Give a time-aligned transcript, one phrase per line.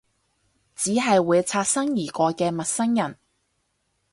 [0.73, 3.17] 只係會擦身而過嘅陌生人？